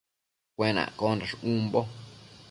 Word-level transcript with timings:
Cuenaccondash 0.55 1.35
umbo 1.51 1.81